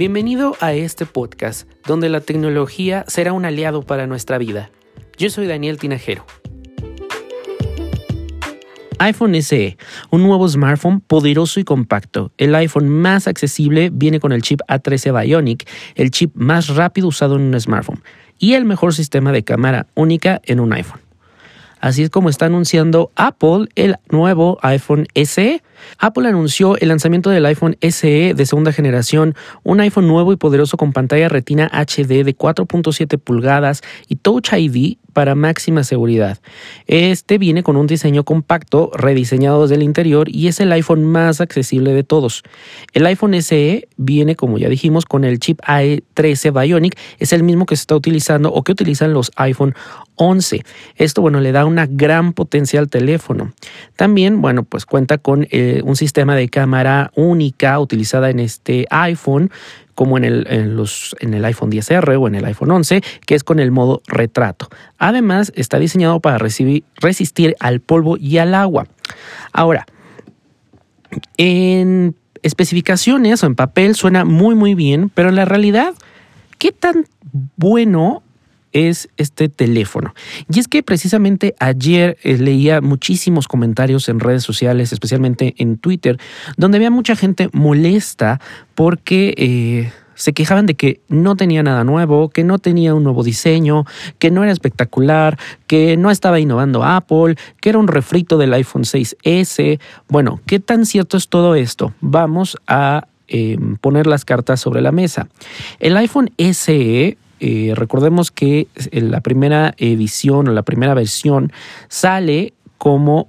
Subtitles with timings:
[0.00, 4.70] Bienvenido a este podcast, donde la tecnología será un aliado para nuestra vida.
[5.18, 6.24] Yo soy Daniel Tinajero.
[8.98, 9.76] iPhone SE,
[10.08, 12.32] un nuevo smartphone poderoso y compacto.
[12.38, 17.36] El iPhone más accesible viene con el chip A13 Bionic, el chip más rápido usado
[17.36, 18.02] en un smartphone,
[18.38, 21.02] y el mejor sistema de cámara única en un iPhone.
[21.78, 25.62] Así es como está anunciando Apple el nuevo iPhone SE.
[25.98, 30.76] Apple anunció el lanzamiento del iPhone SE de segunda generación, un iPhone nuevo y poderoso
[30.76, 36.38] con pantalla retina HD de 4.7 pulgadas y Touch ID para máxima seguridad.
[36.86, 41.40] Este viene con un diseño compacto, rediseñado desde el interior y es el iPhone más
[41.40, 42.42] accesible de todos.
[42.92, 47.66] El iPhone SE viene, como ya dijimos, con el chip A13 Bionic, es el mismo
[47.66, 49.74] que se está utilizando o que utilizan los iPhone
[50.16, 50.64] 11.
[50.96, 53.52] Esto, bueno, le da una gran potencia al teléfono.
[53.96, 59.50] También, bueno, pues cuenta con eh, un sistema de cámara única utilizada en este iPhone
[59.94, 63.44] como en el, los, en el iPhone 10R o en el iPhone 11, que es
[63.44, 64.68] con el modo retrato.
[64.98, 68.86] Además, está diseñado para resistir al polvo y al agua.
[69.52, 69.86] Ahora,
[71.36, 75.92] en especificaciones o en papel suena muy muy bien, pero en la realidad,
[76.58, 77.06] ¿qué tan
[77.56, 78.22] bueno
[78.72, 80.14] es este teléfono.
[80.52, 86.18] Y es que precisamente ayer eh, leía muchísimos comentarios en redes sociales, especialmente en Twitter,
[86.56, 88.40] donde había mucha gente molesta
[88.74, 89.34] porque...
[89.36, 93.86] Eh, se quejaban de que no tenía nada nuevo, que no tenía un nuevo diseño,
[94.18, 98.82] que no era espectacular, que no estaba innovando Apple, que era un refrito del iPhone
[98.82, 99.80] 6S.
[100.08, 101.94] Bueno, ¿qué tan cierto es todo esto?
[102.02, 105.26] Vamos a em, poner las cartas sobre la mesa.
[105.78, 111.52] El iPhone SE eh, recordemos que la primera edición o la primera versión
[111.88, 113.28] sale como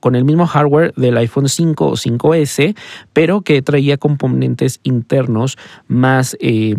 [0.00, 2.76] con el mismo hardware del iPhone 5 o 5S,
[3.12, 6.74] pero que traía componentes internos más, eh,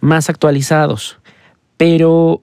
[0.00, 1.18] más actualizados.
[1.78, 2.42] Pero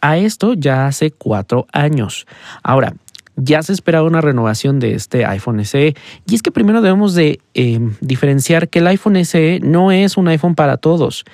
[0.00, 2.28] a esto ya hace cuatro años.
[2.62, 2.94] Ahora,
[3.42, 5.94] ya se esperaba una renovación de este iPhone SE.
[6.26, 10.28] Y es que primero debemos de em, diferenciar que el iPhone SE no es un
[10.28, 11.24] iPhone para todos.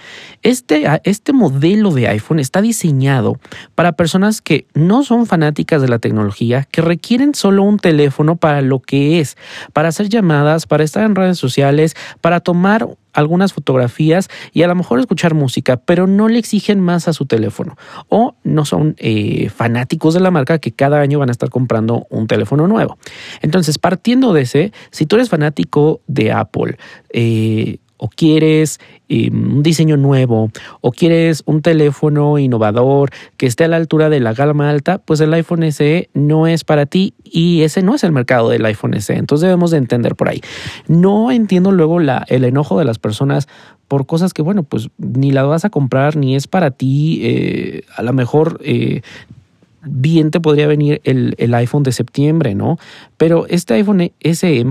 [0.42, 3.38] Este, este modelo de iPhone está diseñado
[3.74, 8.62] para personas que no son fanáticas de la tecnología, que requieren solo un teléfono para
[8.62, 9.36] lo que es,
[9.72, 14.74] para hacer llamadas, para estar en redes sociales, para tomar algunas fotografías y a lo
[14.74, 17.76] mejor escuchar música, pero no le exigen más a su teléfono
[18.08, 22.06] o no son eh, fanáticos de la marca que cada año van a estar comprando
[22.10, 22.98] un teléfono nuevo.
[23.42, 26.78] Entonces, partiendo de ese, si tú eres fanático de Apple,
[27.10, 33.76] eh, o quieres un diseño nuevo o quieres un teléfono innovador que esté a la
[33.76, 37.82] altura de la gama alta, pues el iPhone SE no es para ti y ese
[37.82, 39.14] no es el mercado del iPhone SE.
[39.14, 40.40] Entonces debemos de entender por ahí.
[40.88, 43.48] No entiendo luego el enojo de las personas
[43.88, 47.20] por cosas que, bueno, pues ni la vas a comprar ni es para ti.
[47.22, 49.02] Eh, a lo mejor eh,
[49.82, 52.78] bien te podría venir el, el, iPhone de septiembre, ¿no?
[53.16, 54.66] Pero este iPhone SE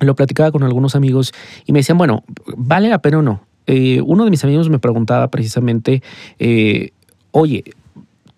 [0.00, 1.32] lo platicaba con algunos amigos
[1.66, 2.24] y me decían, bueno,
[2.56, 3.42] ¿vale la pena o no?
[3.66, 6.02] Eh, uno de mis amigos me preguntaba precisamente,
[6.38, 6.90] eh,
[7.30, 7.64] oye,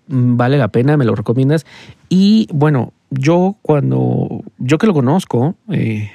[0.06, 0.96] ¿vale la pena?
[0.96, 1.64] ¿Me lo recomiendas?
[2.08, 6.10] Y bueno, yo cuando, yo que lo conozco, eh,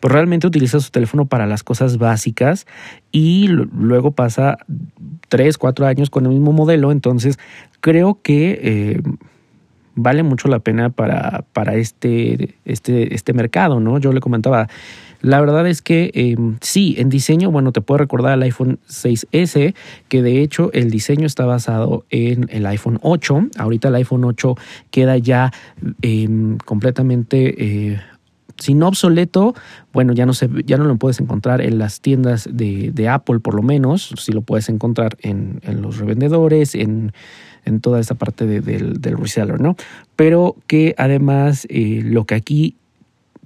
[0.00, 2.66] pues realmente utiliza su teléfono para las cosas básicas
[3.12, 4.58] y luego pasa
[5.28, 7.38] tres, cuatro años con el mismo modelo, entonces
[7.80, 9.00] creo que
[9.94, 13.98] vale mucho la pena para, para este, este, este mercado, ¿no?
[13.98, 14.68] Yo le comentaba,
[15.20, 19.74] la verdad es que em, sí, en diseño, bueno, te puedo recordar el iPhone 6S,
[20.08, 23.48] que de hecho el diseño está basado en el iPhone 8.
[23.58, 24.56] Ahorita el iPhone 8
[24.90, 25.52] queda ya
[26.02, 27.92] em, completamente...
[27.92, 28.00] Eh,
[28.62, 29.54] si no obsoleto,
[29.92, 33.54] bueno, ya no, se, ya no lo puedes encontrar en las tiendas de, Apple, por
[33.54, 34.14] lo menos.
[34.16, 37.12] Si lo puedes encontrar en, en los revendedores, en,
[37.64, 39.76] en toda esa parte del, del, reseller, ¿no?
[40.16, 42.76] Pero que además eh, lo que aquí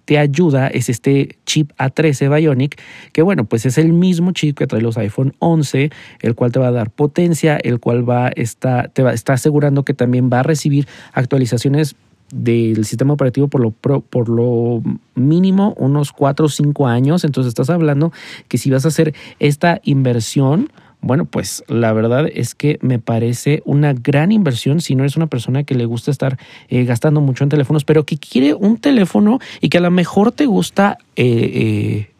[0.04, 2.80] te ayuda es este chip A13 Bionic,
[3.13, 5.91] que bueno, pues es el mismo chip que trae los iPhone 11,
[6.21, 9.84] el cual te va a dar potencia, el cual va está, te va, está asegurando
[9.84, 11.97] que también va a recibir actualizaciones
[12.33, 14.83] del sistema operativo por lo, por lo
[15.15, 17.25] mínimo unos 4 o 5 años.
[17.25, 18.13] Entonces estás hablando
[18.49, 20.71] que si vas a hacer esta inversión,
[21.01, 25.28] bueno, pues la verdad es que me parece una gran inversión si no eres una
[25.28, 26.39] persona que le gusta estar
[26.69, 30.33] eh, gastando mucho en teléfonos, pero que quiere un teléfono y que a lo mejor
[30.33, 30.99] te gusta...
[31.15, 32.16] Eh, eh,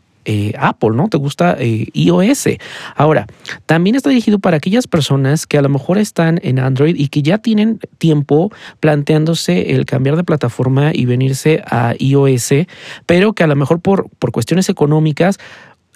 [0.59, 1.09] Apple, ¿no?
[1.09, 2.49] Te gusta iOS.
[2.95, 3.27] Ahora,
[3.67, 7.23] también está dirigido para aquellas personas que a lo mejor están en Android y que
[7.23, 12.53] ya tienen tiempo planteándose el cambiar de plataforma y venirse a iOS,
[13.07, 15.39] pero que a lo mejor por, por cuestiones económicas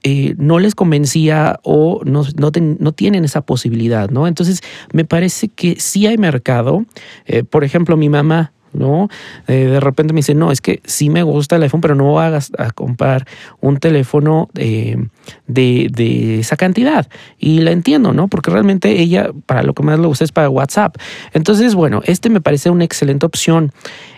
[0.02, 4.26] eh, no les convencía o no, no, tienen esa posibilidad, ¿no?
[4.26, 4.62] Entonces,
[4.94, 6.86] me parece que sí hay mercado.
[7.26, 9.08] Eh, por ejemplo, mi mamá ¿no?
[9.48, 12.04] Eh, de repente me dice, no, es que sí me gusta el iPhone, pero no
[12.04, 13.26] voy a, comprar
[13.60, 15.08] un teléfono de,
[15.46, 17.08] de, esa cantidad.
[17.38, 18.28] Y la entiendo, ¿no?
[18.28, 20.96] Porque realmente ella, para lo que más le gusta es para WhatsApp.
[21.32, 23.72] Entonces, bueno, este me parece una excelente opción.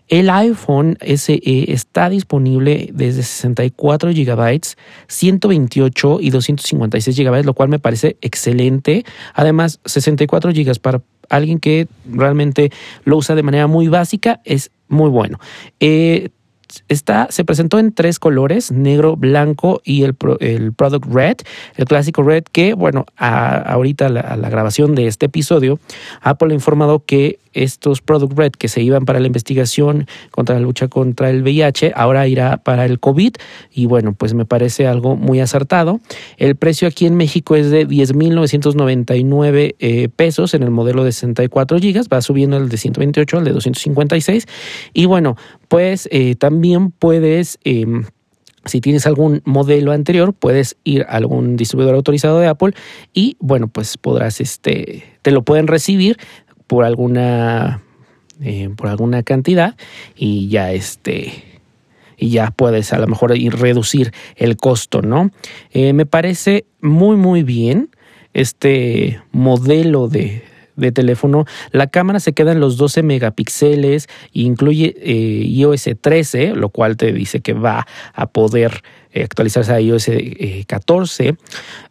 [0.08, 1.40] El iPhone SE
[1.72, 4.60] está disponible desde 64 GB,
[5.08, 9.05] 128 y 256 GB, lo cual me parece excelente.
[9.34, 11.00] Además, 64 GB para
[11.32, 12.70] alguien que realmente
[13.05, 15.38] lo usa de manera muy básica es muy bueno.
[15.81, 16.29] Eh,
[16.88, 21.36] está, se presentó en tres colores, negro, blanco y el, el Product Red,
[21.76, 25.78] el clásico Red, que bueno, ahorita a la grabación de este episodio,
[26.20, 30.60] Apple ha informado que estos Product Red que se iban para la investigación contra la
[30.62, 33.34] lucha contra el VIH, ahora irá para el COVID
[33.72, 36.00] y bueno, pues me parece algo muy acertado.
[36.36, 41.78] El precio aquí en México es de 10.999 eh, pesos en el modelo de 64
[41.78, 44.46] gigas, va subiendo el de 128 al de 256
[44.92, 45.36] y bueno,
[45.72, 47.58] pues eh, también puedes...
[47.64, 48.04] Em,
[48.66, 52.74] si tienes algún modelo anterior, puedes ir a algún distribuidor autorizado de Apple
[53.14, 56.19] y bueno, pues podrás, este, te lo pueden recibir
[56.66, 57.82] por alguna,
[58.42, 59.74] eh, por alguna cantidad
[60.14, 61.42] y ya este
[62.19, 65.30] y ya puedes a lo mejor ir reducir el costo, ¿no?
[65.70, 67.88] Eh, me parece muy muy bien
[68.34, 70.44] este modelo de,
[70.76, 76.69] de teléfono, la cámara se queda en los 12 megapíxeles incluye eh, iOS 13, lo
[76.69, 78.82] cual te dice que va a poder
[79.12, 80.11] eh, actualizarse a iOS
[80.67, 81.29] 14.
[81.29, 81.35] Eh,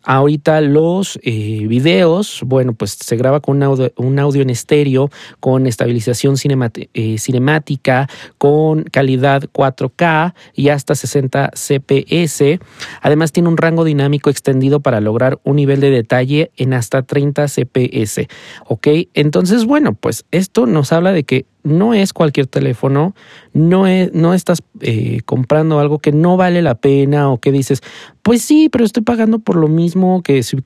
[0.03, 5.11] Ahorita los eh, videos, bueno, pues se graba con un audio, un audio en estéreo,
[5.39, 8.09] con estabilización cinemática,
[8.39, 12.59] con calidad 4K y hasta 60 CPS.
[13.01, 17.45] Además tiene un rango dinámico extendido para lograr un nivel de detalle en hasta 30
[17.47, 18.27] CPS.
[18.67, 18.87] ¿Ok?
[19.13, 23.15] Entonces, bueno, pues esto nos habla de que no es cualquier teléfono,
[23.53, 27.81] no, es, no estás eh, comprando algo que no vale la pena o que dices,
[28.21, 30.57] pues sí, pero estoy pagando por lo mismo que si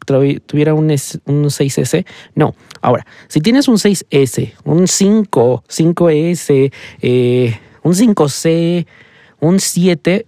[0.46, 2.06] tuviera un, un 6S.
[2.36, 8.86] No, ahora, si tienes un 6S, un 5, 5S, eh, un 5C,
[9.40, 10.26] un 7,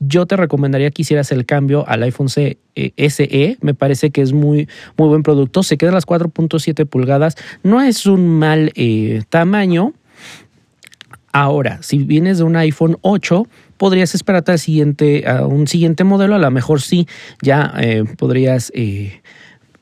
[0.00, 3.58] yo te recomendaría que hicieras el cambio al iPhone eh, SE.
[3.60, 5.62] Me parece que es muy, muy buen producto.
[5.62, 7.36] Se queda las 4.7 pulgadas.
[7.62, 9.94] No es un mal eh, tamaño.
[11.32, 13.46] Ahora, si vienes de un iPhone 8,
[13.76, 16.34] podrías esperarte al siguiente, a un siguiente modelo.
[16.34, 17.06] A lo mejor sí,
[17.42, 18.72] ya eh, podrías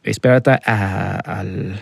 [0.02, 1.80] esperarte al,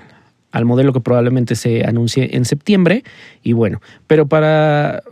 [0.52, 3.04] al modelo que probablemente se anuncie en septiembre.
[3.42, 5.02] Y bueno, pero para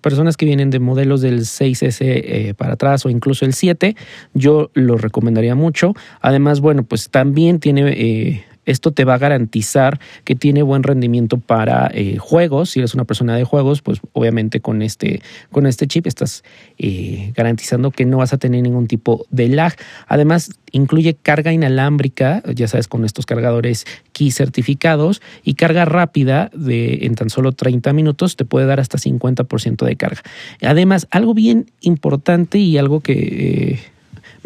[0.00, 3.96] personas que vienen de modelos del 6S eh, para atrás o incluso el 7,
[4.34, 5.94] yo lo recomendaría mucho.
[6.20, 11.38] Además, bueno, pues también tiene eh, esto te va a garantizar que tiene buen rendimiento
[11.38, 12.70] para eh, juegos.
[12.70, 16.44] Si eres una persona de juegos, pues obviamente con este, con este chip estás
[16.78, 19.74] eh, garantizando que no vas a tener ningún tipo de lag.
[20.06, 27.06] Además, incluye carga inalámbrica, ya sabes, con estos cargadores key certificados y carga rápida de
[27.06, 30.22] en tan solo 30 minutos te puede dar hasta 50% de carga.
[30.62, 33.12] Además, algo bien importante y algo que...
[33.12, 33.95] Eh,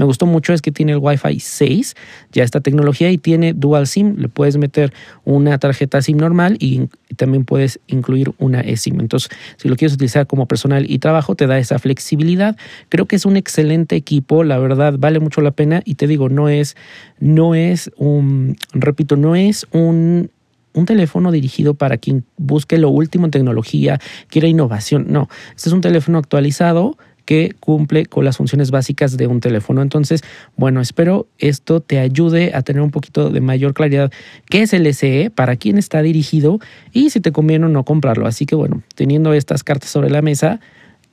[0.00, 1.94] me gustó mucho es que tiene el Wi-Fi 6,
[2.32, 4.16] ya esta tecnología, y tiene dual SIM.
[4.16, 4.94] Le puedes meter
[5.26, 8.98] una tarjeta SIM normal y también puedes incluir una eSIM.
[8.98, 12.56] Entonces, si lo quieres utilizar como personal y trabajo, te da esa flexibilidad.
[12.88, 15.82] Creo que es un excelente equipo, la verdad, vale mucho la pena.
[15.84, 16.78] Y te digo, no es,
[17.18, 20.30] no es un, repito, no es un
[20.72, 25.06] un teléfono dirigido para quien busque lo último en tecnología, quiera innovación.
[25.08, 29.82] No, este es un teléfono actualizado que cumple con las funciones básicas de un teléfono.
[29.82, 30.22] Entonces,
[30.56, 34.10] bueno, espero esto te ayude a tener un poquito de mayor claridad
[34.48, 36.58] qué es el SE, para quién está dirigido
[36.92, 38.26] y si te conviene o no comprarlo.
[38.26, 40.60] Así que bueno, teniendo estas cartas sobre la mesa,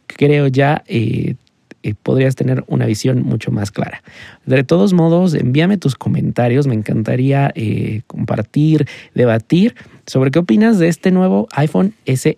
[0.07, 1.35] creo ya eh,
[1.83, 4.01] eh, podrías tener una visión mucho más clara.
[4.45, 10.87] De todos modos, envíame tus comentarios, me encantaría eh, compartir, debatir sobre qué opinas de
[10.87, 12.37] este nuevo iPhone SE.